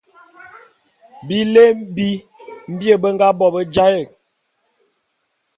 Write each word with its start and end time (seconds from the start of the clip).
Bilé 1.27 1.63
bi 1.95 2.07
mbie 2.71 2.93
be 3.01 3.07
nga 3.15 3.27
bo 3.37 3.45
be 3.53 3.61
jaé'. 3.73 4.05